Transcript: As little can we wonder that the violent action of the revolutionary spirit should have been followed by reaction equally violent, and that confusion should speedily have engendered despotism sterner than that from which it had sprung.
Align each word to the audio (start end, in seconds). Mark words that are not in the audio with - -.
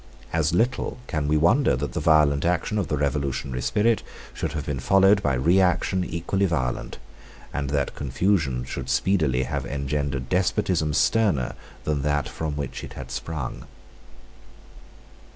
As 0.33 0.51
little 0.51 0.97
can 1.05 1.27
we 1.27 1.37
wonder 1.37 1.75
that 1.75 1.93
the 1.93 1.99
violent 1.99 2.43
action 2.43 2.79
of 2.79 2.87
the 2.87 2.97
revolutionary 2.97 3.61
spirit 3.61 4.01
should 4.33 4.53
have 4.53 4.65
been 4.65 4.79
followed 4.79 5.21
by 5.21 5.35
reaction 5.35 6.03
equally 6.03 6.47
violent, 6.47 6.97
and 7.53 7.69
that 7.69 7.93
confusion 7.93 8.63
should 8.65 8.89
speedily 8.89 9.43
have 9.43 9.63
engendered 9.63 10.27
despotism 10.27 10.95
sterner 10.95 11.53
than 11.83 12.01
that 12.01 12.27
from 12.27 12.55
which 12.55 12.83
it 12.83 12.93
had 12.93 13.11
sprung. 13.11 13.67